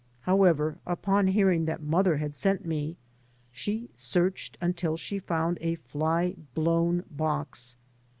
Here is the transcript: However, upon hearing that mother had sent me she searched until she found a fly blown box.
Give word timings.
However, 0.21 0.79
upon 0.87 1.27
hearing 1.27 1.65
that 1.65 1.83
mother 1.83 2.17
had 2.17 2.33
sent 2.33 2.65
me 2.65 2.97
she 3.51 3.91
searched 3.95 4.57
until 4.59 4.97
she 4.97 5.19
found 5.19 5.59
a 5.61 5.75
fly 5.75 6.33
blown 6.55 7.03
box. 7.11 7.75